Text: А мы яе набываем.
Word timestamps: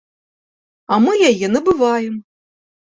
А 0.93 0.97
мы 1.05 1.13
яе 1.31 1.47
набываем. 1.59 2.13